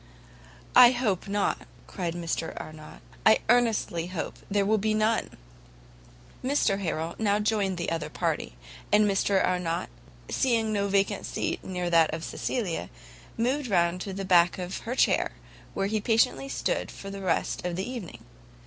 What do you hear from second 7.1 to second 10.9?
now joined another party; and Mr Arnott seeing no